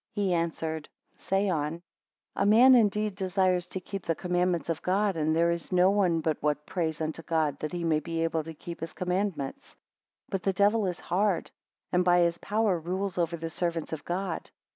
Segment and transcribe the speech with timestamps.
[0.15, 1.83] He answered, Say on:
[2.35, 6.21] A man indeed desires to keep the commandments of God, and there is no one
[6.21, 9.75] but what prays unto God, that he may be able to keep his commandments;
[10.31, 11.51] 25 But the devil is hard,
[11.91, 14.49] and by his power rules over the servants of God.